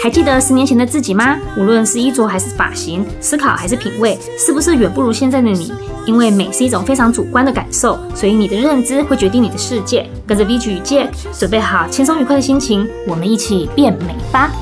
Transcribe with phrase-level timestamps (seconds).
[0.00, 1.36] 还记得十年前的自己吗？
[1.56, 5.72] 无论是衣着还是发型，思考还是品味，是不是远不如现在的你？
[6.06, 10.08] 因为美是一种非常主观的感受，所以你的认知会决定你的世界。
[10.24, 14.52] 跟着 VG 与 Jack，准备好轻松愉快的心情，我们一起变美吧。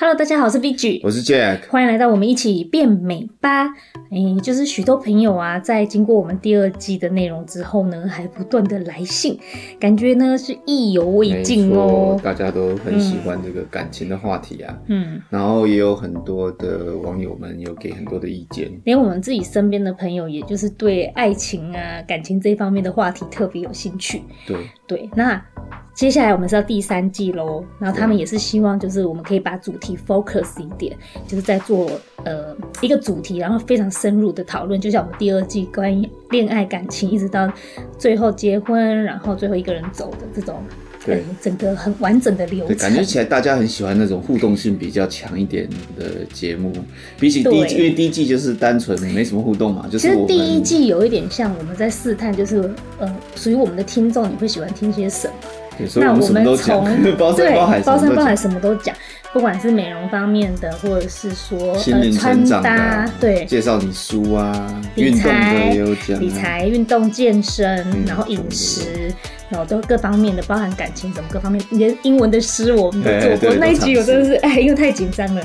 [0.00, 3.66] Hello，大家好，我是 VG，我是 Jack，欢迎来到我们一起变美吧。
[4.10, 9.38] 哎，就是许多朋友啊，在经过我们第二季的内容之后呢，还不断的来信，
[9.78, 12.18] 感觉呢是意犹未尽哦。
[12.24, 24.22] 大家都很喜欢这个感情的话题啊，嗯，然后也有很多的网友们有给很多的意见，连我们自己身边的朋友，也就是对爱情啊、感情这一方面的话题特别有兴趣。
[24.46, 24.56] 对
[24.86, 25.44] 对，那。
[25.92, 31.90] 接下来我们是要第三季喽，然后他们也是希望就是我们可以把主题 focus 一点，就是在做
[32.24, 37.50] 呃一个主题，然后非常深入的讨论，就像我们第二季关于恋爱感情，一直到
[37.98, 40.62] 最后结婚，然后最后一个人走的这种，
[41.04, 42.76] 对、呃、整个很完整的流程。
[42.76, 46.72] 感觉起来大家很喜欢那种互动性比较强一点的节目，
[47.18, 55.34] 比起第一季，因为第一季就是单纯没什么互动嘛，就是其实第一季有一点像我们在试探，就是呃属于我们的听众，你会喜欢听些什么？
[55.96, 57.66] 那我们从 对包山包
[58.22, 58.94] 海什么都讲，
[59.32, 69.12] 不管是美容方面的，或者是说呃穿搭，对，介绍你书啊，运动的也有讲，理财、运动、健身，然后饮食，
[69.48, 73.56] 然后都各方面的，包含感情什么各方面，连英文的诗我们都做过。
[73.56, 75.42] 那一集我真的是哎，因为太紧张了，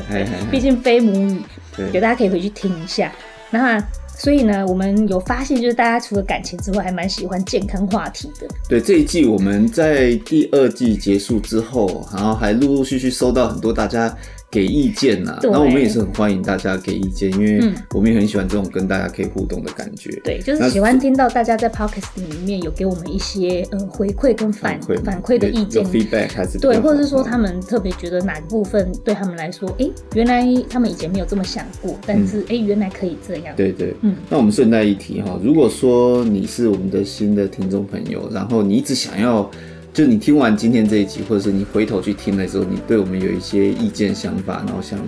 [0.50, 1.42] 毕竟非母语，
[1.76, 3.12] 对，大家可以回去听一下。
[3.50, 3.82] 那。
[4.18, 8.48] 所以呢，我们有发现，就是大家除了感情之外，还蛮喜欢健康话题的。
[8.68, 14.16] 对，这一季我们在第二季结束之后，然后还陆陆续续收到很多大家。
[14.56, 20.10] 给意见呐、啊，那我们也是很欢迎大家给意见，因为我们也很喜欢这种跟大家可以互动的感觉。
[20.24, 33.54] 对，就是喜欢听到大家在 Podcast 里面有给我们一些呃回馈跟反反馈的意见，feedback 还是对，或者是说他们特别觉得哪个部分对他们来说，哎、欸，原来他们以前没有这么想过，但是哎、嗯欸，原来可以这样。
[33.58, 34.16] 对对，嗯。
[34.30, 39.52] 那我们顺带一提哈，如果说你是我们的新的听众朋友，然后你一直想要。
[39.96, 45.00] 就你听完今天这一集，或者是你回头去听的时候，你对我们有一些意见想法，然后想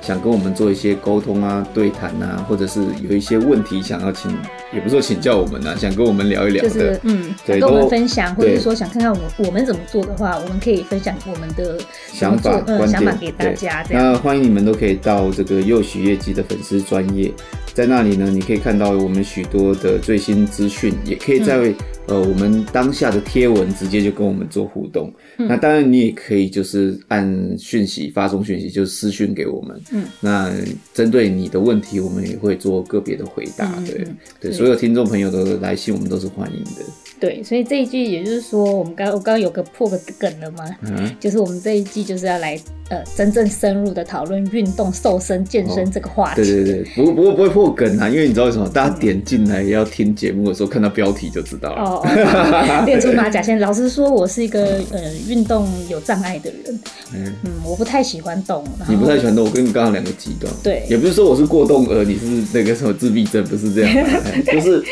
[0.00, 4.36] 想跟我们做一些沟通啊、对谈啊，或者是有一些问题想要请，
[4.74, 11.78] 也不是说请教我们啊，想跟我们聊一聊的，就是嗯，对，跟我们分享，或者是说想看看我们我们怎么做的话，我们可以分享我们的
[12.12, 13.86] 想法、嗯、想法给大家。
[13.90, 17.32] 那欢迎你们都可以到这个又许业绩的粉丝专业，
[17.72, 21.74] 在那里呢，你可以看到我们许多的最新资讯，也可以在、嗯。
[22.06, 29.80] 呃，我们当下的贴文直接就跟我们做互动，嗯、那当然你也可以就是按讯息发送讯息，就是私讯给我们。
[29.92, 30.52] 嗯，那
[30.92, 33.72] 针对你的问题，我们也会做个别的回答。
[33.78, 34.06] 嗯、对
[34.40, 36.82] 对，所有听众朋友的来信，我们都是欢迎的。
[37.22, 40.64] 对，所以这一季也就是说，我们刚我刚刚有个破个梗了吗？
[40.82, 46.40] 嗯，就是我们这一季就是要来呃真正深入的讨论运动、瘦身、健身这个话题。
[46.40, 48.68] 哦、对对对，不过不过不会破梗啊，因为你知道为什么？
[48.68, 51.82] 大家点进来要听节目的时候，看到标题就知道了。
[51.82, 53.56] 哦，练出马甲线。
[53.60, 56.80] 老实说，我是一个呃运动有障碍的人。
[57.14, 58.64] 嗯嗯，我不太喜欢动。
[58.88, 60.52] 你不太喜欢动，我跟你刚刚两个极端。
[60.60, 64.08] 对，也不是说我是过动儿，你是那个什么自闭症，不是这样，
[64.52, 64.82] 就是。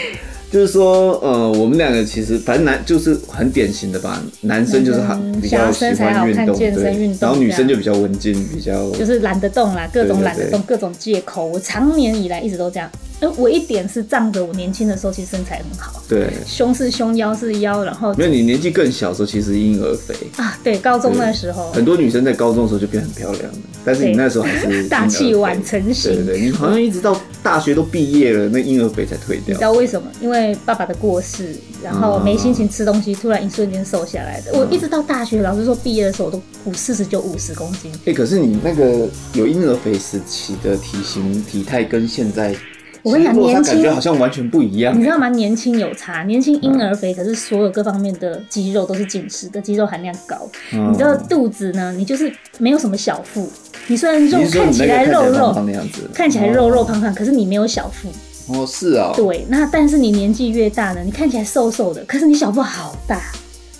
[0.50, 5.00] 就是说，呃，我们两个其实反正男就是很典型的吧，男生就是
[5.40, 11.46] 比较喜欢运动，对，然后女生就比较文静，比较就是懒得动啦，各种懒得动，各种借口。
[11.46, 12.90] 我常年以来一直都这样。
[13.36, 27.12] 我一点是仗着我年轻的时候其实身材很好，对，胸是胸，腰是腰，然后因为你年纪更小的时候其实婴儿肥啊，对，高中那时候很多女生在高中的时候就变很漂亮了，但是你那时候还是大器晚成型，对对对，你好像一直到
[27.42, 29.48] 大学都毕业了，那婴儿肥才退掉。
[29.48, 30.08] 你知道为什么？
[30.20, 34.52] 因为爸爸的过世，然后没心情吃东西，突然一瞬间瘦下来的。
[34.52, 37.90] 我一直到大学，老师说毕业的时候我都五四十九五十公斤。
[38.04, 42.54] 哎，可是你那个有婴儿肥时期的体型体态跟现在。
[43.02, 45.26] 我跟你讲，年轻感觉好像完全不一样，你知道吗？
[45.30, 50.36] 年轻有差，年轻婴儿肥，可是所有各方面的肌肉都是紧实的，肌肉含量高。
[50.74, 51.94] 嗯、你知道肚子呢？
[51.96, 53.50] 你就是没有什么小腹，
[53.90, 58.08] 你虽然肉看起来肉肉那样子，看起来肉肉胖胖，可是你没有小腹。
[58.54, 59.14] 哦，是啊、哦。
[59.16, 63.20] 对，那但是你年纪越大呢，你看起来瘦瘦的，可是你小腹好大，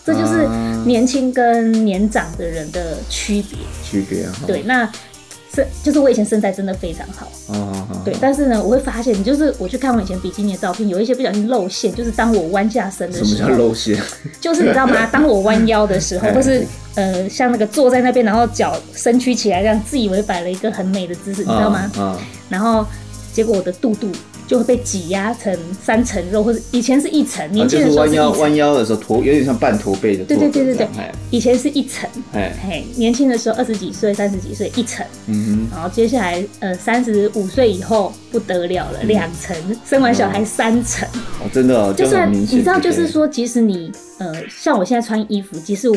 [0.05, 0.49] 这就是
[0.85, 3.59] 年轻跟年长的人的区别。
[3.85, 4.33] 区别啊。
[4.47, 4.91] 对，那。
[5.55, 13.99] 是，就是我以前身材真的非常好，哦，对，但是呢，我会发现，就是我去看我以前比基尼的照片，有一些不小心露馅，就是当我弯下身的时候，什么叫露馅？
[14.41, 15.07] 就是你知道吗？
[15.11, 16.65] 当我弯腰的时候，或是
[16.95, 21.91] 呃，像那个坐在那边，然后脚伸曲起来，这样自以为摆了一个很美的姿势，你知道吗？
[22.49, 22.87] 然后
[23.33, 24.09] 结果我的肚肚
[24.51, 30.25] 就会被挤压成三层肉，或者以前是一层，年轻的时候是弯腰弯腰的时候驼，有点像半驼背的。
[30.25, 30.89] 对对对对对，
[31.31, 32.53] 以前是一层，哎。
[32.61, 39.57] 嘿，年轻的时候二十几岁、三十几岁一层，嗯哼，然后接下来呃三十五岁以后不得了了，两层，
[39.89, 41.09] 生完小孩三层，
[41.41, 45.97] 哦，真的哦，就算你知道，就是说，即使你呃像我现在穿衣服，即使我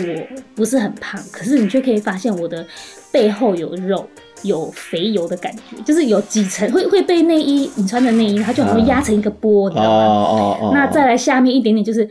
[0.54, 2.64] 不是很胖，可是你却可以发现我的
[3.12, 4.08] 背后有肉。
[4.44, 10.06] 有肥油的感觉，就是有几层会会被内衣你穿的内衣，它就好像压成一个波，你知道吗？
[10.06, 10.72] 哦哦哦。
[10.74, 12.10] 那再来下面一点点，就是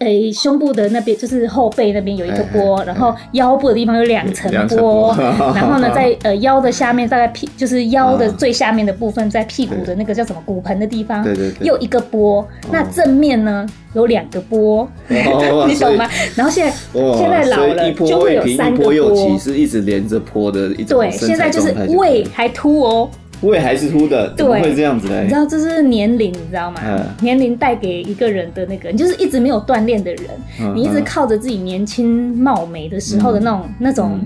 [0.00, 5.14] 诶胸部的那边，就是后背那边有一个波，然后腰部的地方有两层波，
[5.54, 12.46] 然后呢， 在呃腰的下面大概屁就是腰的最下面的部分，在屁股的那个叫什么骨盆的地方，对对对，又一个波。
[12.70, 16.08] 那正面呢有两个波， 你懂吗？
[16.36, 16.72] 然后现在
[17.16, 20.98] 现在老了就会有三个波，其实一直连着坡的一种。
[20.98, 23.10] 对，现在就是胃还凸哦，
[23.42, 25.20] 胃还是凸的，怎么会这样子呢？
[25.22, 26.80] 你知道这是年龄，你知道吗？
[27.20, 34.20] 年龄带给一个人的那个，你就是一直没有锻炼的人，你一直靠着自己年轻貌美的时候的那种那种。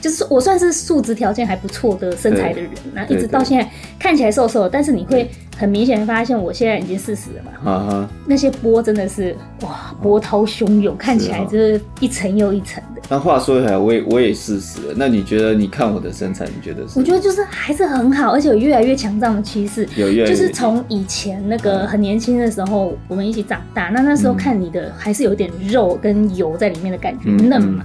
[0.00, 3.68] 就是我算是素质条件还不错的身材的人，那一直到现在
[3.98, 5.28] 看起来瘦瘦的，但是你会
[5.58, 13.02] 很明显的发现，我现在已经四十了嘛，啊，那些波真的是哇，波涛汹涌，看起来就是一层又一层的。
[13.08, 16.96] 那话说回来，我也我也四十了，那你觉得你看我的身材，你觉得是？
[16.96, 19.84] 我觉得就是还是很好，而且有越来越强壮的趋势。
[19.96, 27.84] 有越来越就是从以前那个很年轻的时候，我们一起长大，那那时候看你的还是有点肉跟油在里面的感觉，嫩嘛，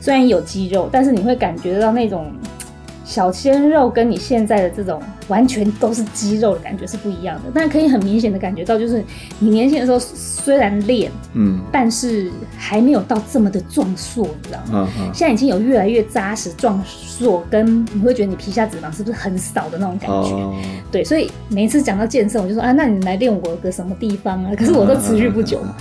[0.00, 2.32] 虽然有肌肉，但是你会感觉到那种。
[3.10, 9.02] 小鲜肉跟你现在的这种完全都是肌肉的感觉是不一样的，但可以很明显的感觉到，就是
[9.40, 14.88] 你年轻的时候虽然练，嗯，但是还没有到这么的壮硕，你知道吗？
[14.96, 15.10] 嗯嗯。
[15.12, 20.30] 现在已经有越来越扎实、壮硕，跟你会觉得你皮下脂肪是不是很少的那种感觉？
[20.30, 20.54] 哦。
[20.92, 24.52] 对，所以每一次讲到健身，我就说啊，那你来练我个什么地方啊？
[24.56, 25.74] 可是我都持续不久嘛。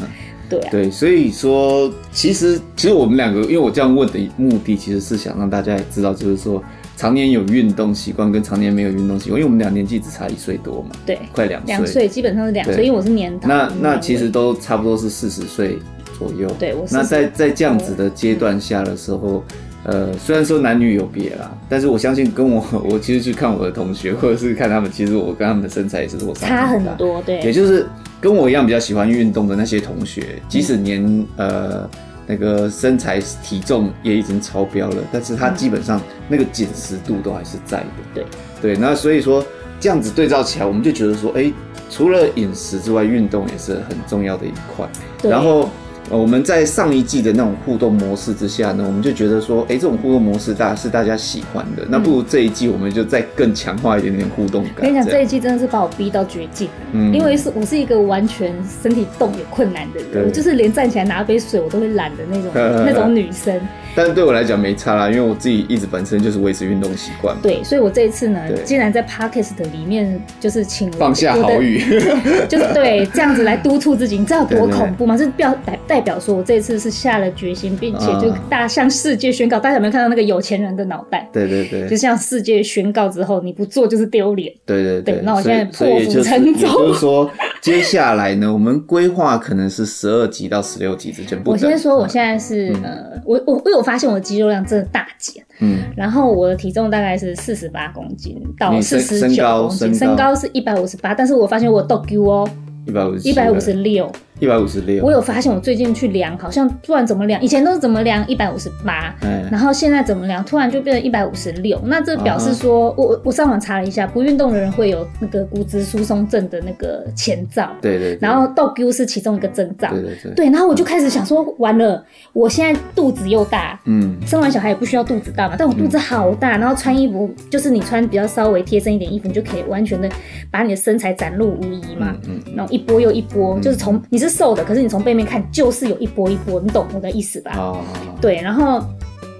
[0.49, 0.67] 对啊。
[0.71, 6.59] 对，所以说其实其实我们两个，因为我这样问的目的，其实是想让大家也知道，就是说。
[7.00, 13.48] 常年有运动习惯跟常年没有运动习惯，因为我们俩年纪只差一岁多嘛，对，快两岁，两岁基本上是两岁，因为我是年长。
[13.50, 15.80] 那那其实都差不多是四十岁
[16.18, 16.54] 左右。
[16.60, 19.42] 对，我那在在这样子的阶段下的时候，
[19.86, 27.88] 呃，虽然说男女有别啦，但是我相信跟我我其实去看我的同学 或者是看他们，其实我跟他们的身材也是落差差很多，对，也就是
[28.19, 31.90] 跟我一样比较喜欢运动的那些同学，即使年呃。
[32.29, 37.85] 那个身材体重也已经超标了，但是他基本上那个紧实度都还是在的。
[38.13, 38.25] 对
[38.61, 39.43] 对，那所以说
[39.79, 41.51] 这样子对照起来，我们就觉得说，哎，
[41.89, 44.87] 除了饮食之外，运动也是很重要的一块。
[45.27, 45.67] 然后。
[46.09, 54.73] 我们在上一季的那种互动模式之下呢，我们就觉得说，哎，这种互动模式大是大家喜欢的，那不如这一季我们就再更强化一点点互动感。
[54.77, 62.51] 我跟你讲，这一季真的是把我逼到绝境，嗯，因为是我是一个完全身体动也困难的人，我就是连站起来拿杯水我都会懒的那种
[62.85, 63.59] 那种女生。
[63.95, 67.36] 但是对我来讲没差啦，因为我自己一直本身就是维持运动习惯。
[67.41, 71.80] 对，所以我这一次呢，竟然在 Podcast 里面就是请放下好语，
[72.47, 75.18] 就是对这样子来督促自己，你知道多 恐怖吗？
[75.18, 79.59] 是表代代表说我这一次是下了决心，并且就大向世界宣告。
[79.59, 81.27] 大家有没有看到那个有钱人的脑袋？
[81.33, 84.53] 对对对，就向世界宣告之后，你不做就是丢脸。
[84.65, 86.59] 对对对，那我现在破釜沉舟。
[86.59, 87.30] 也就是说，
[87.61, 91.39] 接下来呢，我们规划可能是十二级到十六级之间。
[91.45, 95.44] 我先说，我现在是呃，我我因为我有发现我的肌肉量真的大减。
[95.59, 102.50] 嗯，然后我的体重大概是四十八公斤到四十九公斤，身高是一百五十八，但是我发现我都丢哦，
[102.86, 104.10] 一百五十，一百五十六。
[104.39, 109.13] 一百五十六，我有发现，我最近去量，好像突然怎么量，以前都是怎么量一百五十八，
[109.51, 111.79] 然后现在怎么量，突然就变成一百五十六。
[111.86, 117.69] 那这表示说，我我上网查了一下，不运动的人会有那个骨质疏松症的那个前兆。
[117.81, 118.17] 对对。
[118.22, 119.89] 然后倒 Q 是其中一个征兆。
[119.91, 120.34] 对对对。
[120.36, 130.10] 对，然后我就开始想说，完了，我现在肚子又大，嗯，生完小孩也不需要肚子大嘛，但我肚子好大，然后穿衣服就是你穿比较稍微贴身一点衣服，你就可以完全的
[130.50, 132.15] 把你的身材展露无遗嘛。
[132.27, 132.39] 嗯。
[132.55, 137.51] 然后一波又一波，就是从你是瘦的，可是你从背面看就是有一波一波，你懂我的意思吧？
[137.57, 137.81] 哦，
[138.21, 138.81] 对，然后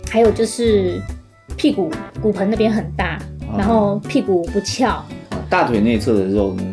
[0.10, 1.00] 还有就是
[1.56, 1.90] 屁股
[2.22, 3.20] 骨盆那边很大，
[3.58, 5.04] 然后屁股不翘，
[5.50, 6.64] 大腿内侧的肉呢？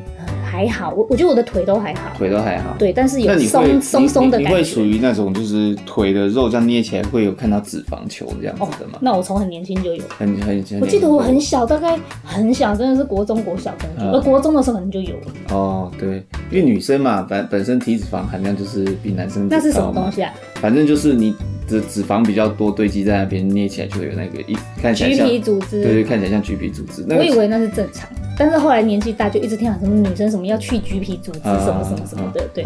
[0.56, 2.74] 还好，我我觉得我的腿都还好，腿都还好。
[2.78, 4.48] 对，但是有松松松的感觉。
[4.48, 8.98] 你会属于那种就是腿的肉这样捏起来会有看到脂肪球这样子的吗？
[9.02, 10.64] 那我从很年轻就有，很很。
[10.80, 15.26] 我记得我很小，大概很小，真的是国中国小可能就，而国中的时候可能就有了。
[15.50, 20.32] 哦，对，因为女生嘛，本本身体脂肪含量就是比男生那是什么东西啊？
[20.54, 21.34] 反正就是你
[21.66, 27.04] 的脂肪比较多堆积在那边，捏起来就会有那个一看起来像橘皮组织，对对，看起来像橘皮组织。
[27.08, 28.08] 我以为那是正常。
[28.38, 32.64] 但是后来年纪大，就一直听到什么女生什么要去橘皮组织什么什么什么的，对。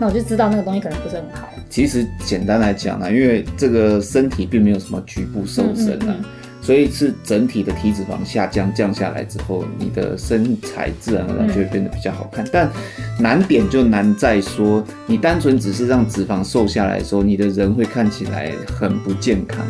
[0.00, 1.48] 那我就知道那个东西可能不是很好。
[1.70, 5.98] 其实简单来讲呢，因为这个身体并没有什么局部瘦身啊。
[6.00, 6.24] 嗯嗯嗯
[6.62, 12.44] 所以是整体的体脂肪下降，降下来之后，你的身材自然而然就会变得比较好看。
[12.44, 12.70] 嗯、但
[13.18, 19.66] 难点就难在说，你单纯只是让脂肪瘦下来的时候，你的人会看起来很不健康。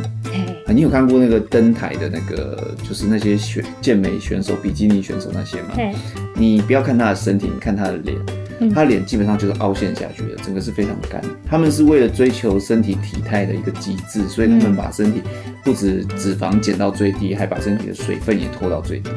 [0.68, 5.74] 你有看过那个登台的那个，就是那些选健美选手、比基尼选手那些吗？
[6.34, 8.16] 你不要看他的身体，你看他的脸。
[8.70, 11.22] 他脸基本上就是凹陷下去的，整个是非常干。
[11.46, 15.22] 他们是为了追求身体体态的一个极致，所以他们把身体
[15.64, 19.10] 不止脂肪减到最低，还把身体的水分也拖到最低，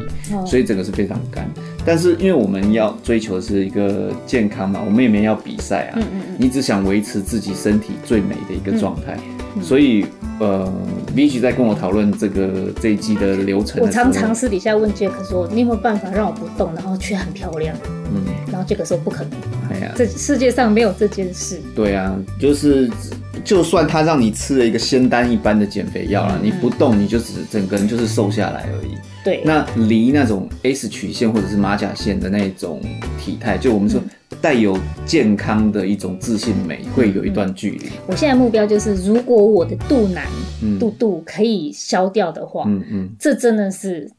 [0.45, 1.49] 所以整个是非常干。
[1.85, 5.99] 但是因为我们要追求的是一个健康嘛，我们也没要比赛啊，
[6.37, 9.17] 你只想维持自己身体最美的一个状态，
[9.61, 10.05] 所以。
[10.37, 10.69] 呃
[11.15, 13.87] ，Vigi 在跟我讨论这个这一季的流程的。
[13.87, 17.73] 我常常私底下问 Jack 说：“你有没有办法让我不动，然后却很漂亮？”
[18.15, 19.31] 嗯，然后 Jack 说：“不可能，
[19.71, 22.89] 哎呀，这世界上没有这件事。”对啊，就是
[23.43, 28.95] 就算他让你吃了一个仙丹一般的减肥药了，嗯、你不动，你就只整个人就是瘦下来而已。
[29.23, 32.81] 对，那离那种 S 曲线或者是马甲线的那种
[33.19, 33.99] 体态，就我们说。
[33.99, 34.09] 嗯
[34.41, 37.89] 带有健康的一种自信美，会有一段距离。
[38.05, 40.27] 我现在目标就是，如果我的肚腩、
[40.61, 44.11] 嗯、肚肚可以消掉的话，嗯嗯，这真的是。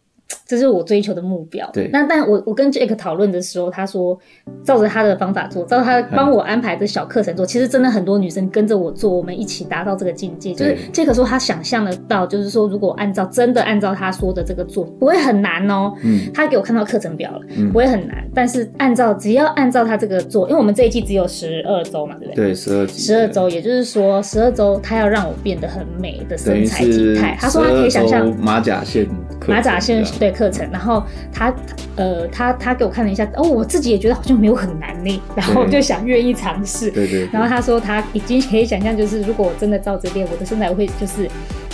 [0.46, 1.68] 这是我追求的目标。
[1.72, 4.18] 对，那但我我跟 Jack 讨论的时候，他说
[4.62, 10.54] 照着他的方法做，照他帮我安排的小课程做，其实真的很多女生跟着我做，我们一起达到这个境界。
[10.54, 15.92] 就是 Jack 说他想象得到，就是说如果按照真的按照他说的这个做，不会很难哦。
[16.04, 17.40] 嗯，他给我看到课程表了，
[17.72, 18.24] 不会很难。
[18.32, 22.46] 但是按照只要按照他这个做，因为我们这一季只有十二周嘛，对不对？
[22.46, 23.00] 对，十二集。
[23.00, 27.36] 十二周，也就是说十二周他要让我变得很美的身材体态。
[27.40, 29.08] 他说他可以想象马甲线，
[29.48, 31.02] 马甲线对课程，然后。
[31.32, 31.54] 他
[31.96, 36.90] 呃，他他给我看了一下，哦，我自己也觉得好像没有很难呢，然后就想愿意尝试。
[36.90, 37.28] 对，对对。
[37.30, 41.28] 然后他说他已经可以想象，就是如果我真的照着练，我的身材会就是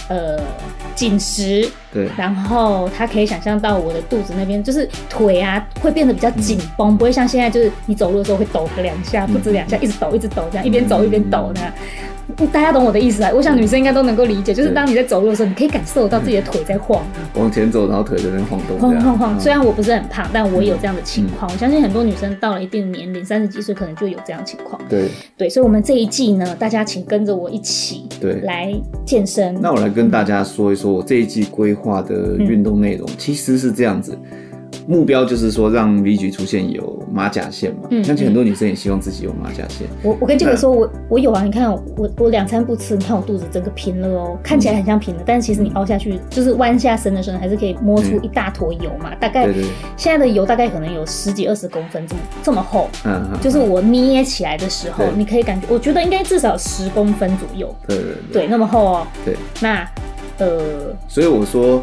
[0.08, 0.40] 呃
[0.96, 1.68] 紧实。
[1.92, 2.08] 对。
[2.16, 11.72] 然后他可以想象到我的肚子那边，就是腿啊会变得比较紧绷，嗯、不会像现在就是你走路的时候会抖个两下，不止两下，一直抖一直抖这样，一边走一边抖那样。
[12.48, 13.30] 大家懂我的意思啊？
[13.34, 19.38] 我想女生应该都能够理解，就是当你在走路的时候，你可以感受到自己的腿在晃，往前走，然后腿在那晃动，晃晃晃。
[19.40, 21.50] 虽然我不是很胖，但我也有这样的情况。
[21.50, 24.80] 我相信很多女生到了一定的年龄，三十几岁可能就有这样的情况。
[24.88, 28.72] 对对，所以，我们这一季呢，大家请跟着我一起对来
[29.04, 29.56] 健身。
[29.60, 34.16] 那我来跟大家说一说，我这一季规划的运动内容其实是这样子。
[34.86, 37.88] 目标就是说，让 Vigi 出现有马甲线嘛。
[37.90, 39.86] 嗯，相信很多女生也希望自己有马甲线。
[40.02, 41.42] 我我跟这个说，我我有啊。
[41.42, 49.14] 你看我我两餐不吃，你看我肚子整个平了哦，看起来很像平的，但是其实你凹下去，就是弯下身的时候，还是可以摸出一大坨油嘛。
[49.16, 49.48] 大概
[49.96, 52.88] 现在的油大概可能有十几二十公分这么这么厚。
[53.04, 57.74] 嗯，就是我捏起来的时候，你可以感觉，我觉得应该至少十公分左右。
[57.86, 59.06] 对对对，那么厚哦。
[59.24, 59.88] 对，那
[60.38, 61.82] 呃，所以我说。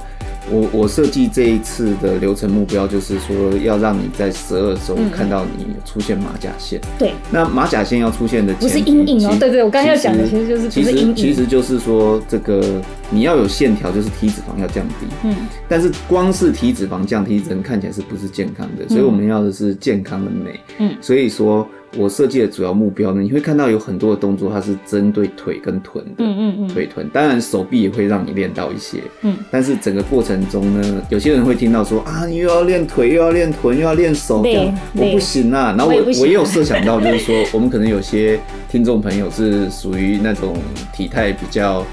[0.51, 6.79] 我我设计这一次的流程目标就是说，要让你在十二周看到你出现马甲线。
[6.97, 9.35] 对，那马甲线要出现的不是阴影哦。
[9.39, 12.81] 对对，我刚刚要讲的其实就是其实其实就是说，这个
[13.11, 15.05] 你要有线条，就是体脂肪要降低。
[15.23, 15.35] 嗯，
[15.67, 18.87] 但是光是体脂肪降低，人看起来是不是健康的？
[18.89, 20.59] 所以我们要的是健康的美。
[20.79, 21.67] 嗯，所以说。
[21.97, 35.73] 我设计的主要目标呢，你会看到有很多的动作，它是针对腿跟臀的，嗯嗯嗯，腿臀，当然手臂也会让你练到一些，嗯，但是整个过程中呢，有些人会听到说啊，你又要练腿，又要练臀，又要练手，这样我不行啊。
[35.75, 40.55] 然后我我也，我也有设想到，就是说我们可能有些听众朋友是属于那种
[40.93, 41.83] 体态比较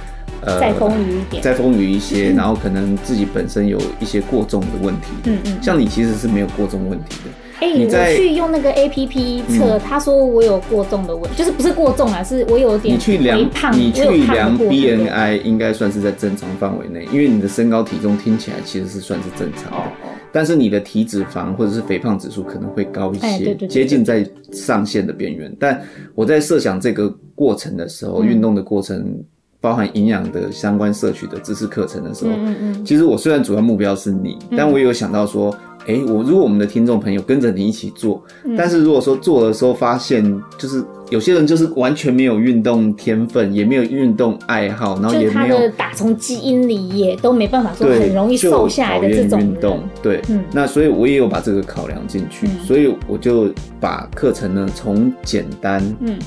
[0.42, 7.30] 呃再丰腴一点，再丰腴一些，然后可能自己本身有一些过重的问题，嗯嗯，像你其实是没有过重问题的。
[7.58, 13.72] 哎，我去用那个 A P P 测，嗯、他说我有过重的问题，就是不是过重啊，是我有点微胖。
[13.74, 19.82] 你去量，你去量 B N I 应该算是在正常范围内，因为你的身高体重听起来其实是算是正常的，
[20.30, 25.50] 但是你的体脂肪或者是肥胖指数可能会高一些，接近在上限的边缘。
[25.58, 25.80] 但
[26.14, 29.18] 我在设想这个过程的时候，运、嗯、动的过程
[29.62, 35.56] 包含营养的相关摄取的知识课程的时候，嗯嗯其实我虽然主要目标是你，嗯、但我也有想到说。
[35.86, 40.22] 哎、欸，我如果我们的听众朋友跟着你一起做，嗯、但是如果说做的时候发现，
[40.58, 53.48] 就是有些人就是完全没有运动天分，也没有运动爱好，然后也没有他的打从基因里也都没办法说很容易瘦下来的这种运动，对，嗯、那所以我也有把这个考量进去，嗯、所以我就
[53.80, 55.80] 把课程呢从简单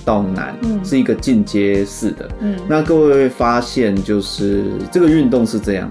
[0.05, 2.29] 到难，嗯、是一个进阶式的。
[2.39, 5.89] 嗯，那各位会发现就是这个运动是这样。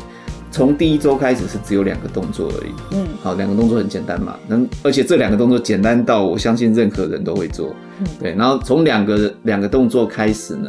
[0.50, 2.71] 从第一周开始是只有两个动作而已。
[2.93, 7.75] 嗯，好，两个动作很简单嘛，能而且这两个动作简单到我相信任何人都会做。
[8.00, 10.69] 嗯，对，然后从两个两个动作开始呢，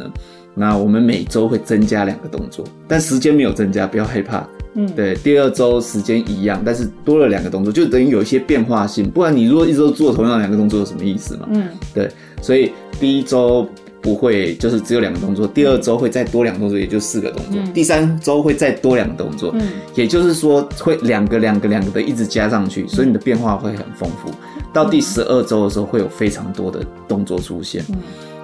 [0.54, 4.46] 那我们每周会增加两个动作，但时间没有增加，不要害怕。
[4.74, 9.10] 嗯，对，第二周时间一样，但是多了两个动作，就等于有一些变化性。
[9.10, 11.48] 不然你如果一直都做同样两个动作，有什么意思嘛？
[11.50, 12.08] 嗯，对，
[12.42, 13.68] 所以第一周。
[14.02, 15.46] 不会，就是只有两个动作。
[15.46, 17.60] 第二周会再多两个动作，也就四个动作。
[17.60, 19.60] 嗯、第三周会再多两个动作，嗯、
[19.94, 24.30] 也就是说会两个两个两个的一直加上去，所以你的变化会很丰富。
[24.72, 27.84] 到第十二周的时候，会有非常多的动作出现。
[27.90, 27.96] 嗯、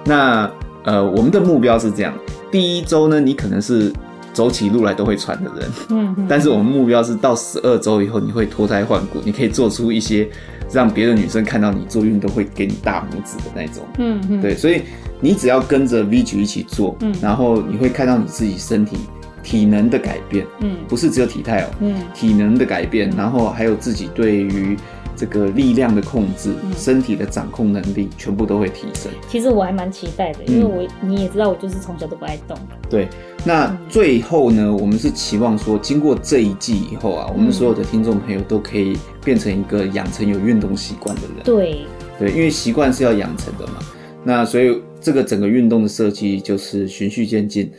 [0.05, 0.51] 那
[0.83, 2.13] 呃，我们的目标是这样：
[2.51, 3.91] 第一周呢，你可能是
[4.33, 10.29] 走起路来都会喘的人，嗯，但是我们目标是到十二周以后，你会脱胎换骨，你可以做出一些
[10.71, 14.81] 让别的女生看到你做运动会给你大拇指的那种，嗯嗯，对，所以。
[15.19, 18.97] 你只要跟着 V 举一起做，嗯，然后你会看到你自己身体
[19.43, 24.77] 体能的改变，嗯，不是只有体态哦，嗯，体能的改变，然后还有自己对于
[25.15, 29.11] 这个力量的控制、身体的掌控能力，全部都会提升。
[29.27, 32.55] 其实我还蛮期待的，因为我你也知道，我就是从小都不爱动。
[32.87, 33.07] 对，
[33.43, 41.43] 那最后呢，我们是期望说，经过这一季以后啊，我们所有的听众朋友都可以变成一个养成有运动习惯的人。
[41.43, 41.87] 对，
[42.19, 43.79] 对，因为习惯是要养成的嘛。
[44.23, 47.71] 那所以这个整个运动的设计就是循序渐进，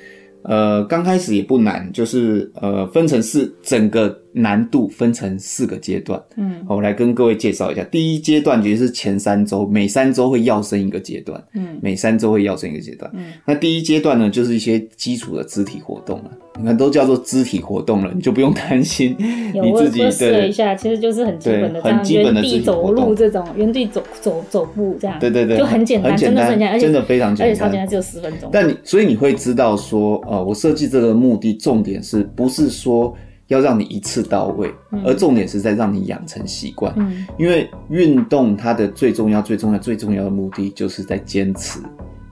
[0.43, 4.21] 呃，刚开始也不难，就是呃分成是整个。
[4.40, 7.85] 难度分成四个阶段，嗯，我来跟各位介绍一下。
[7.85, 13.26] 第一阶段其实是前三周，每三周会要升一个阶段，嗯，每三周会要升一个阶段，嗯。
[13.45, 20.09] 那第一阶段呢，就是一些基础的肢体活动了，你看都叫做肢体活动了，你就不用担心你自己。
[20.11, 28.49] 试了一下，其实就是很基本的，很基本的原地走路这种，原地走走走步这样，对对对，就很简单，真的很简单，真的非常简单，而且超简单，只有十分钟。
[28.52, 33.14] 但你所以你会知道说，呃，我设计这个目的重点是不是说？
[33.49, 34.73] 要让你一次到位，
[35.05, 36.95] 而重点是在让你养成习惯。
[36.97, 41.81] 嗯，因为运动它的最重要、最重要、最重要的目的就是在坚持。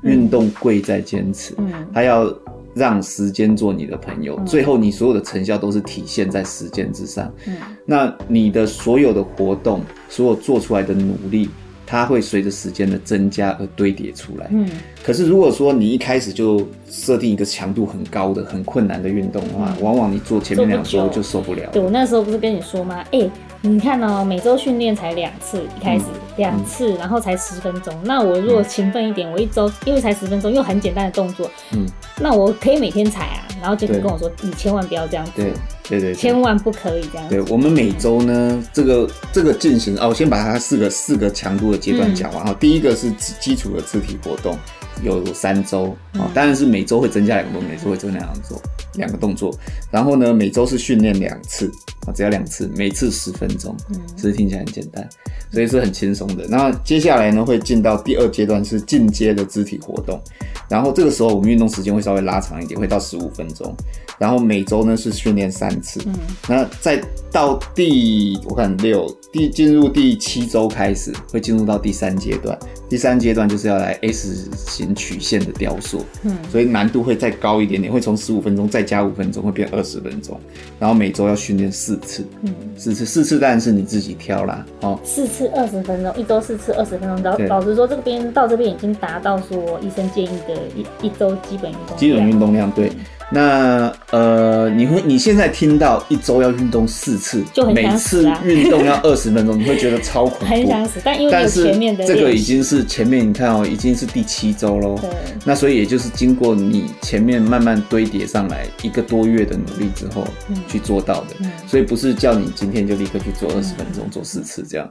[0.02, 2.32] 运动贵在坚持，嗯，它要
[2.74, 4.38] 让时间做你的朋友。
[4.46, 7.32] 最后，你所有的成效都是体现在时间之上。
[7.46, 11.48] 嗯，那你的所有的活动，所有做出来的努力。
[11.86, 14.48] 它会随着时间的增加而堆叠出来。
[14.50, 14.68] 嗯，
[15.04, 21.70] 可是如果说你一开始就设定一个强度很高的、很困难的运动的话，嗯、往往你做前面两周就受不了。
[21.72, 22.96] 对，我那时候不是跟你说吗？
[23.12, 23.30] 哎、欸，
[23.62, 26.04] 你看哦、喔，每周训练才两次，一开始
[26.36, 27.94] 两、嗯、次，然后才十分钟。
[28.04, 31.86] 那我如果勤奋一点，我一周因为才十分钟，又很简单的动作，嗯，
[32.20, 33.42] 那我可以每天踩啊。
[33.60, 35.52] 然后杰克跟我说：“你千万不要这样做。”对
[35.88, 37.26] 对对，千万不可以这样。
[37.28, 42.52] 对，我们每周呢，这个这个进行哦，我先把它四个四个强度的阶段讲完哈。
[42.52, 44.58] 嗯、第一个是基基础的肢体活动，
[45.02, 48.62] 有三周啊，嗯、当然是每周会增加两个动作，每周会增加两个动作，
[48.94, 49.54] 两个动作。
[49.90, 51.70] 然后呢，每周是训练两次
[52.06, 55.06] 啊，只要两次，每次十分钟，嗯，其实听起来很简单，
[55.52, 56.46] 所以是很轻松的。
[56.48, 60.20] 那接下来呢，会进到第二阶段是进阶的肢体活动，
[60.68, 63.74] 然后这个时候我们运动时间会稍微拉长一点，会到十五分钟。
[64.18, 66.14] 然后每周呢是训练三次，嗯，
[66.48, 66.98] 那再
[67.30, 69.06] 到第我看六
[69.36, 72.58] 第进入第七周开始，会进入到第三阶段。
[72.88, 80.40] 第三阶段就是要来 S 型曲线的雕塑，嗯，所以难度会再高一点点，会从十五分钟再加五分钟，会变二十分钟。
[80.78, 87.22] 然后每周要训练四次，嗯，四次四次当然是你自己挑啦，哦，四次二十分钟，一周四次二十分钟。
[87.22, 92.90] 老老实说，这边到这边已经达到说医生建议的一一周基本运动基本运动量，对。
[93.28, 94.25] 那呃，
[94.70, 101.00] 你会你现在听到一周要运动四次，就很想死啊，每次运动要二十分钟， 你会觉得超恐怖，很想死。
[101.04, 104.98] 但因为有前面的，这个已经是前面你看哦，已经是第七周喽。
[105.00, 105.10] 对。
[105.44, 110.26] 那所以也就是经过你前面慢慢堆叠上来一个多月的努力之后，
[110.68, 111.28] 去做到的。
[111.40, 111.50] 嗯。
[111.66, 114.88] 所以不是叫你今天就立刻去做二十分钟，做四次这样。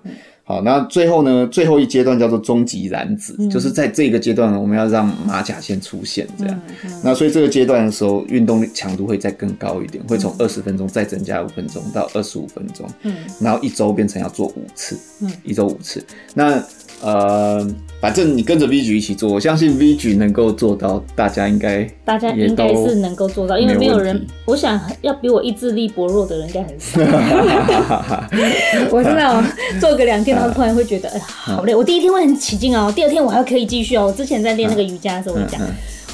[0.47, 6.61] 好，那最后呢，最后一阶段叫做终极燃脂，嗯、就是在这个阶段呢，我们要让马甲线出现，这样。
[6.67, 12.87] 嗯嗯、那所以这个阶段的时候，运动强度会再更高一点，会从二十分钟再增加五分钟到二十五分钟。
[13.03, 16.03] 嗯，然后一周变成要做五次，嗯，一周五次。
[16.33, 16.63] 那
[17.01, 17.67] 呃，
[17.99, 27.01] 反正你跟着 V 局一起做，我相信 V 局能够做到，大家应该大家应该是能够做到，因为没有人，我想要比我意志力薄弱的人应该很少。
[28.89, 29.43] 我是那种，
[29.79, 31.75] 做个两天，然后突然会觉得，哎，好累。
[31.75, 34.07] 我第一天会很起劲哦，第二天我还可以继续哦。
[34.07, 35.61] 我之前在练那个瑜伽的时候，我讲，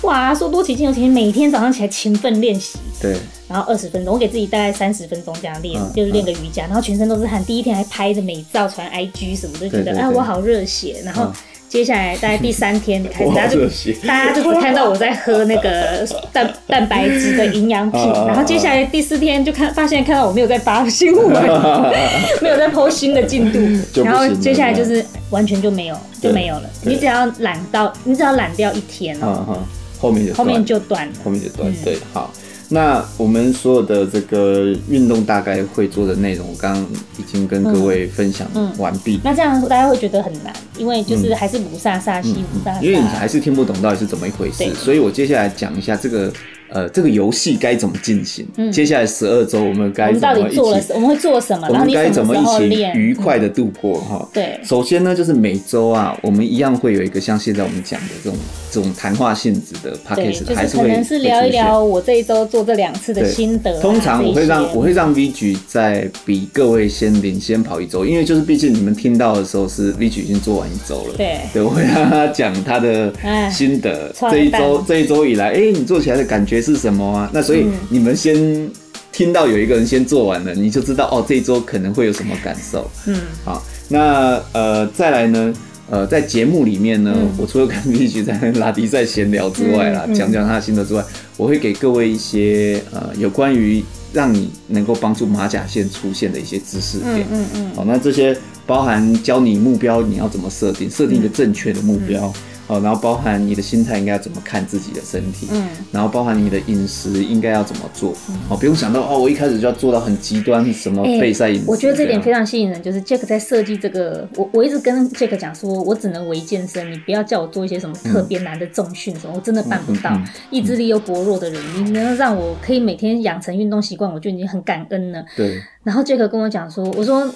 [0.01, 3.15] 哇，说多起劲，尤其每天早上起来勤奋练习，对，
[3.47, 11.31] 然后二十分钟，我给自己大概三十分钟这样练，就是练个瑜伽，然后全身都是汗，第一天还拍着美照传 IG 什么的，觉得哎，我好热血，然后。
[11.71, 13.59] 接下来大概第三天开始， 大家就
[14.05, 21.29] 大家就只看到我在喝那个 蛋蛋白质的营养品，然后接下来第四天就看发现看到我没有在发新闻，
[22.43, 26.69] 没有在 po 新的进度，然后接下来就是完全就没有就没有了。
[26.83, 29.57] 你只要懒到你只要懒掉一天哦，
[30.01, 32.33] 后面就后面就断了，后面就断，对，好。
[32.73, 36.83] 那我们所有的这个运动大概会做的内容，我刚刚
[37.17, 39.19] 已经跟各位分享完毕。
[39.23, 42.43] 那这样大家会觉得很难，因为就是还是不萨萨西
[42.81, 44.73] 因为你还是听不懂到底是怎么一回事。
[44.73, 46.31] 所以我接下来讲一下这个。
[46.71, 48.47] 呃，这个游戏该怎么进行？
[48.57, 50.59] 嗯，接下来十二周我们该怎么一起？
[50.93, 51.67] 我们会做什么？
[51.69, 53.99] 我们该怎么一起愉快的度过？
[53.99, 54.59] 哈，对。
[54.63, 58.39] 首先呢，就是每周啊，我们一样会有一个像现在我们讲的这种
[58.71, 63.81] 这种谈话性质的 podcast，还是会可能是聊一聊我这一周做这两次的心得。
[63.81, 71.13] 通常我会让我会让 VG 在比各位先领先跑一周，因为就是毕竟你们听到的时候是 VG 已经做完一周了。
[71.17, 73.11] 对，对，我会让他讲他的
[73.51, 74.09] 心得。
[74.31, 77.29] 这一周这一周以来，哎，你做起来的感觉是什么啊？
[77.33, 78.69] 那所以你们先
[79.11, 82.89] 听到有一个人先做完了，你就知道哦，这一周可能会有什么感受。
[83.07, 85.53] 嗯，好，那呃再来呢，
[85.89, 91.03] 呃在节目里面呢，我除了跟 VG 在拉迪赛闲聊之外啦，讲讲他的心得之外，
[91.35, 97.25] 我会给各位一些呃有关于让你能够帮助马甲线出现的一些知识点。
[97.31, 102.31] 嗯嗯，好，那这些包含教你目标你要怎么设定，设定一个正确的目标。
[102.71, 108.13] 哦，然后包含你的心态应该要怎么看自己的身体，嗯，然后包含你的饮食应该要怎么做，
[108.47, 111.65] 哦，不用想到哦，我一开始就要做到很极端，什么备赛饮食。
[111.67, 120.17] 我觉得这点非常吸引人，就是 Jack 在设计这个，我我一直跟 Jack 讲说，我只能微健身，你不要叫我做一些什么特别难的重训什么，我真的办不到。
[120.49, 125.21] 意志力又薄弱的人，你能让我可以每天养成运动习惯，我就已经很感恩了。
[125.35, 125.61] 对。
[125.83, 127.29] 然后 Jack 跟我讲说，我说。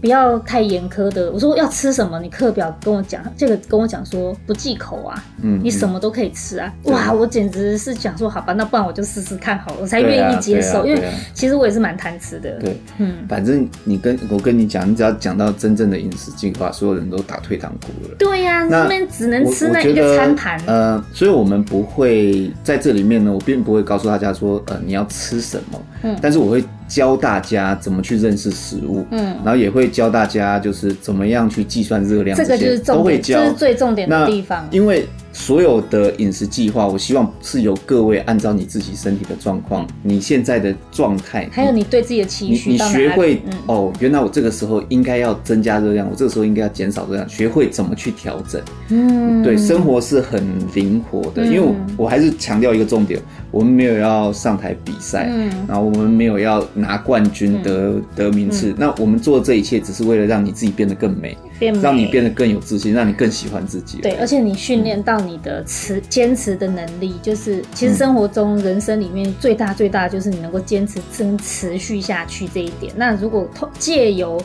[0.00, 26.62] 不要太严苛的，我说要吃什么，你课表跟我讲，这个跟我讲说不忌口啊，嗯，你什么都可以吃啊，哇，我简直是想说好吧，那不然我就试试看好了，我才愿意接受，因为其实我也是蛮贪吃的，对，嗯，反正你跟我跟你讲，你只要讲到真正的饮食计划，所有人都打退堂鼓了，对呀，那边只能吃那一个餐盘，呃，所以我们不会在这里面呢，我并不会告诉大家说，呃，你要吃什么，嗯，但是我会。
[26.88, 34.66] 教大家怎么去认识食物，嗯，然后也会教大家就是怎么样去计算热量，这个就是重点，这是最重点的地方。
[34.70, 48.60] 因为所有的饮食计划，我希望是由各位按照你自己身体的状况，你现在的状态，还有你对自己的期许，你学会哦，原来我这个时候应该要增加热量，我这个时候应该要减少热量，学会怎么去调整。
[48.88, 50.42] 嗯，对，生活是很
[50.74, 53.20] 灵活的，因为我我还是强调一个重点。
[53.56, 58.74] 我们没有要上台比赛，嗯，然后我们没有要拿冠军得、得得名次。
[58.76, 64.02] 那我们做的这一切，只是为了让你自己变得更美，变美，让你变得更有自信，让你更喜欢自己。
[64.02, 72.92] 对，而且你训练到你的持坚持的能力，就是其实生活中、人生里面最大最大的就是你能够坚持真持续下去这一点。
[72.94, 74.38] 那如果借由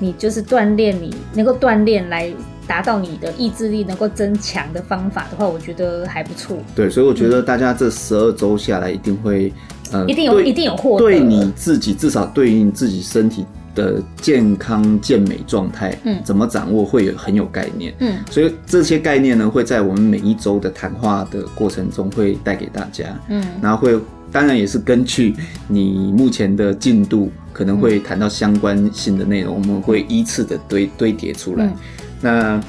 [0.00, 2.28] 你就是锻炼，你能够锻炼来。
[2.68, 6.58] 达到你的意志力能够增强的方法的话，我觉得还不错。
[6.76, 9.50] 对，所以我觉得大家这十二周下来一定会，
[9.90, 11.04] 呃，一定有，一定有获得。
[11.06, 17.94] 对你自己，至少对于你自己身体的健康健美状态，嗯，怎么掌握会有很有概念。
[18.00, 23.06] 嗯，所以这些概念呢，会在我们每一周的谈话的过程中会带给大家。
[23.28, 23.98] 嗯，然后会，
[24.30, 25.34] 当然也是根据
[25.68, 31.72] 你目前的进度，可能会谈到相关性的内容，我们会依次的堆堆叠出来。
[32.20, 32.60] 那，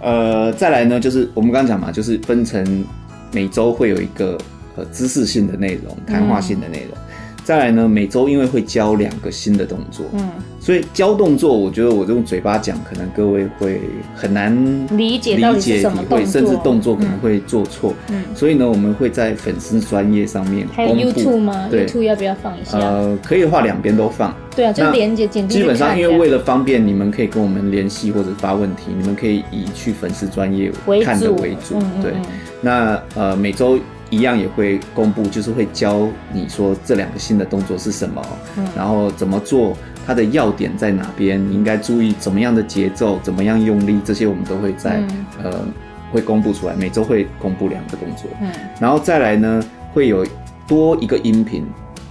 [0.00, 2.84] 呃，再来呢，就是我们刚刚讲嘛，就是分成
[3.32, 4.38] 每周会有一个
[4.76, 7.01] 呃知识性的内容、谈话性的内容。
[7.44, 13.80] 再来呢，每周因为会教两个新的动作，嗯，所以教动作，我觉得我用嘴巴讲，可能各位会
[14.14, 14.54] 很难
[14.96, 17.92] 理解、理解、体会，甚至动作可能会做错。
[18.10, 20.92] 嗯，所以呢，我们会在粉丝专业上面公布。
[20.92, 21.66] 还有 YouTube 吗？
[21.68, 22.78] 对，YouTube 要不要放一下？
[22.78, 24.32] 呃，可以的话，两边都放。
[24.54, 30.70] 对啊，就连接简基本上，因为为了方便，你们可以跟我们联系或者发问题，你们可以以去粉丝专业
[31.02, 31.76] 看的为主。
[32.00, 32.12] 对，
[32.60, 33.78] 那呃，每周。
[34.12, 38.22] 一样也会公布，就是会教你说这两个新的动作是什么，
[38.58, 39.74] 嗯、然后怎么做，
[40.06, 45.64] 它的要点在哪边，你应该注意怎么样的节奏，怎么样用力，这些我们都会在、嗯、呃
[46.12, 50.26] 会公布出来，每周会公布两个动作，嗯，然后再来呢会有
[50.68, 51.64] 多一个音频。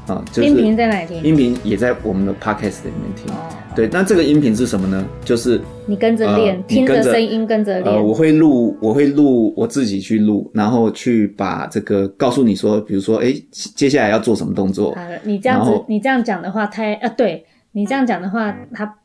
[0.07, 1.23] 啊，就是音频在哪里听？
[1.23, 3.31] 音频也在我们的 podcast 里面听。
[3.33, 3.37] 哦，
[3.75, 5.07] 对，那这个音频是什么呢？
[5.23, 8.05] 就是你跟着练，听着声音跟着练。
[8.05, 14.95] 我会录，我会录，我自己去录，然后去把这个告诉你说，比如说，哎，接下来要做什么动作。
[14.95, 18.95] 好的，你这样子，你这样讲的话，他啊，对你这样讲的话，他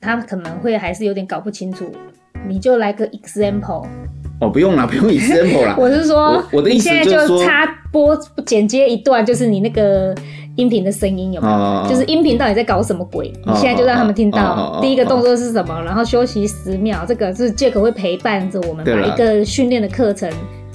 [0.00, 1.90] 他可能会还是有点搞不清楚。
[2.48, 3.86] 你就来个 example。
[4.40, 5.76] 哦，不用啦， 不用 example 啦。
[5.78, 10.14] 我是说，我，我的意思就是说，你现在就插播剪接一段，就是你那个
[10.56, 11.54] 音频的声音有没有？
[11.54, 13.28] 哦、就是音频到底在搞什么鬼？
[13.44, 17.04] 哦、你现在就让他们听到、哦、第一个动作是什么，哦、然后休息十秒。
[17.06, 20.30] 这个是 Jack 会陪伴着我们把一个训练的课程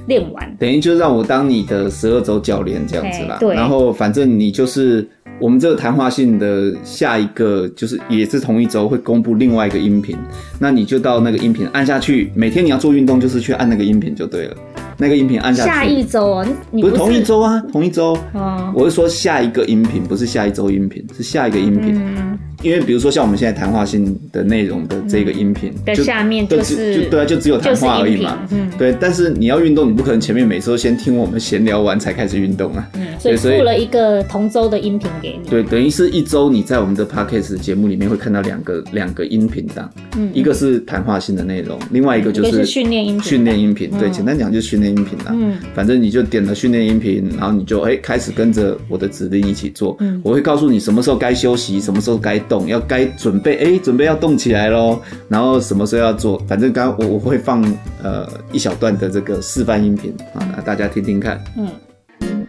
[0.07, 0.55] 练完。
[0.59, 3.37] 等于就让我当你的十二周教练这样子啦。
[3.39, 3.55] 对。
[3.55, 5.07] 然后反正你就是。
[5.39, 10.15] 我们这个谈话性的下一个就是也是同一周会公布另外一个音频，
[10.59, 14.55] 那你就到那个音频按下去，每天你要做运动就是去按那个音频就对了。
[14.97, 15.69] 那个音频按下去。
[15.69, 18.17] 下一周哦，你不是，不是同一周啊，同一周。
[18.33, 18.71] 哦。
[18.73, 21.95] 我是说下一个音频，不是下一周音频，是下一个音频。
[21.97, 22.39] 嗯。
[22.65, 28.39] 因为比如说像我们现在谈话性的内容的这个音频，在、嗯、下面就是就对啊，就只有谈话而已嘛。
[28.49, 28.67] 嗯。
[28.75, 32.89] 对，但是你要运动，你不可能前面每次都先听我们闲聊完才开始运动啊。
[32.95, 33.05] 嗯。
[33.19, 35.47] 所以附了一个同周的音频给你。
[35.47, 39.87] 对，等于是一周你在我们的 Podcast 节目里面会看到两个两个音频档。
[40.17, 40.31] 嗯。
[40.33, 43.23] 一个是谈话性的内容，另外一个就是训练音频。
[43.23, 45.25] 训练音频，对，简单讲就是训练音频啦。
[45.35, 45.55] 嗯。
[45.75, 49.95] 反正你就点了训练音频，然后你就哎、欸、开始跟着我的指令一起做。
[49.99, 50.19] 嗯。
[50.23, 52.54] 我会告诉你什么时候该休息，什么时候该动。
[52.67, 56.37] 要该准备哎、欸，准备要动起来喽，然后什么时候要做？
[56.47, 57.63] 反正刚刚我我会放
[58.03, 61.43] 呃一小段的这个示范音频啊，那大家听听看。
[61.57, 62.47] 嗯，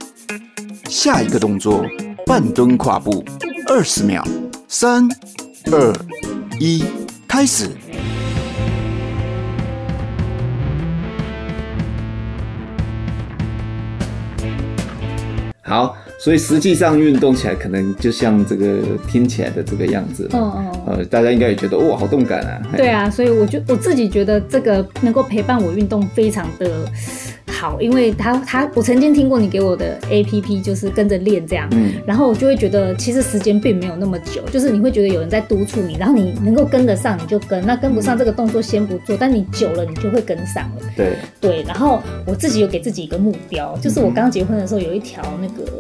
[0.89, 1.85] 下一个动作，
[2.27, 3.25] 半蹲跨步，
[3.69, 4.23] 二十秒，
[4.69, 5.09] 三、
[5.73, 5.93] 二、
[6.61, 6.85] 一，
[7.27, 7.69] 开始。
[15.63, 15.97] 好。
[16.27, 22.61] 所以实际上运动起来可能就像这个听起来的这个样子，嗯嗯，呃，大家应该也觉得哇，好动感啊。
[22.77, 26.85] 对啊，所以我就我自己觉得这个能够陪伴我运动非常的
[27.47, 40.83] 好，因为他他我曾经听过你给我的 APP，就是跟着练这样，嗯，然后我就会觉得其实时间并没有那么久，就是你会觉得有人在督促你，然后你能够跟得上你就跟，那跟不上这个动作先不做，但你久了你就会跟上了。
[40.97, 45.71] 对对，然后我自己有给自己一个目标，就是我刚结婚的时候有一条那个。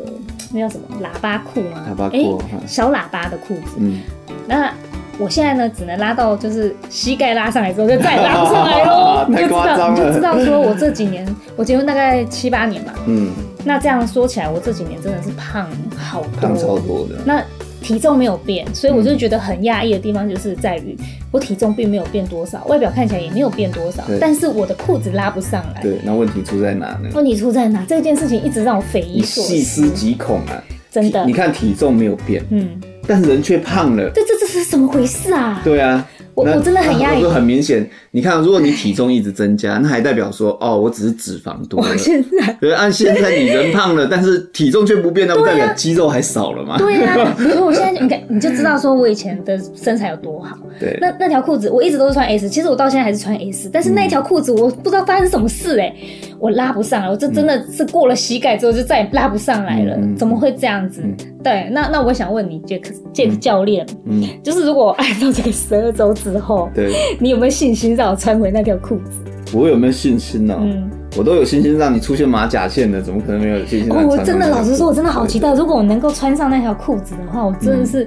[0.53, 1.85] 那叫什么喇叭裤吗？
[1.91, 3.77] 喇叭裤，欸，小喇叭的裤子。
[3.79, 4.01] 嗯，
[4.47, 4.73] 那
[5.19, 9.27] 我现在呢，只能拉到就是膝盖拉上来之后，就再也拉不上来喽。
[9.31, 12.93] 你就知道，你就知道说我这几年，我结婚大概七八年吧。
[13.07, 13.33] 嗯，
[13.65, 17.17] 那这样说起来，我这几年真的是胖好多，胖超多的。
[17.25, 17.43] 那
[17.87, 20.97] 体重没有变，所以我就觉得很讶异的地方就是在于，
[21.31, 25.81] 我体重并没有变多少，外表看起来也没有变多少，但是我的裤子拉不上来。
[25.81, 27.09] 对，那问题出在哪呢？
[27.15, 27.85] 问题出在哪？
[27.89, 29.55] 这件事情一直让我匪夷所思。
[29.55, 30.61] 细思极恐啊！
[30.91, 32.69] 真的，你看体重没有变，嗯，
[33.07, 34.11] 但是人却胖了。
[34.13, 35.61] 这这这是怎么回事啊？
[35.63, 36.05] 对啊。
[36.37, 37.89] 我我真的很压抑，就很明显。
[38.11, 41.97] 你看，如果你体重一直增加，那还代表说，哦，我只是脂肪多了。
[41.97, 46.77] 现在， 对，按现在你人胖了，但是体重却不变，那不代表肌肉还少了吗？
[46.77, 50.59] 对啊， 所以我现在，你看，你就知道说我以前的身材有多好。
[50.79, 55.91] 对，那那条裤子我一直都是穿 S，其实我到现在还是穿 S，但是那条裤子我不知道发生什么事哎，
[56.39, 61.03] 我拉不上来，我这真的是过了膝盖之后就再也拉不上来了，怎么会这样子？
[61.43, 69.21] 对，那那我想问你，Jack，Jack 教练，嗯，就是如果按照这个十二周之后，对，你有没有信心让我穿回那条裤子？
[69.53, 70.57] 我有没有信心呢？
[70.61, 73.93] 嗯，我都有信心让你出现马甲线的，怎么可能没有信心？
[73.93, 78.07] 哦，我真的老实说，我真的好期待，如果我能够穿上那条裤子的话，我真的是。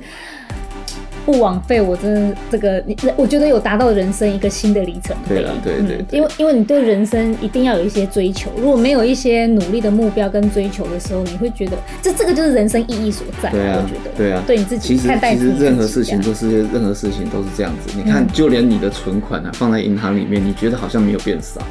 [1.25, 5.35] 不枉费，我真的这个，你我觉得有达到人生一个新的里程碑。
[5.35, 13.49] 对了，对对，对，因为因为你对人生一定要有一些追求，如果没有一些努力的目标跟追求的时候，你会觉得这这个就是人生意义所在。
[13.51, 15.51] 对啊，我觉得，对啊，对你自己看待自己。
[15.51, 17.93] 其实其实任何事情都是任何事情都是这样子。
[17.95, 21.61] 你看，就连你的存款啊，放在银行里面，你觉得好像没有变少。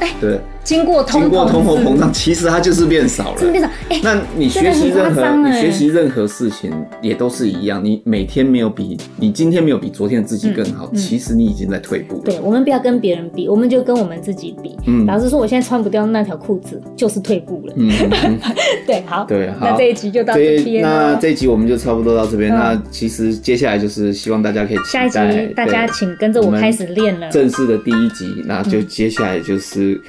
[0.00, 3.52] 哎，对，经过通经过通货膨胀，其实它就是变少了。
[3.52, 12.22] 变少，哎，那你学习任何你学习任何事情也都是一样，你每天没有比你今天没有比昨天的自己更好，其实你已经在退步了。
[12.24, 14.76] 对，我们不要跟别人比，我们就跟我们自己比。
[14.88, 17.72] 嗯，老实说，我现在穿不掉那条裤子，就是退步了。
[17.76, 17.88] 嗯，
[18.84, 20.82] 对，好，对，好，那这一集就到这边。
[20.82, 22.50] 那这一集我们就差不多到这边。
[22.50, 27.30] 那其实接下来就是希望大家可以下一集大家请跟着我开始练了。
[27.30, 30.02] 正式的第一集，那就接下来就是。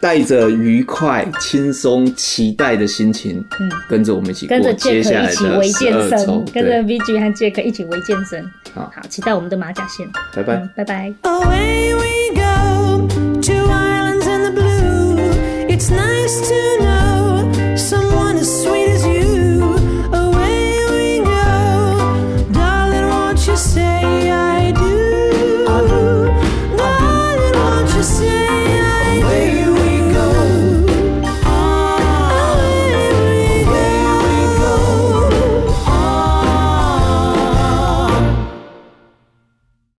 [0.00, 8.44] 带着愉快、轻松、期待的心情，嗯，跟着我们一起跟着杰克一起围健身，跟着 VG 和杰克一起围健身。
[8.74, 10.08] 好，好，期待我们的马甲线。
[10.34, 11.12] 拜拜，拜拜。
[11.22, 13.08] Away we go,
[13.42, 13.68] to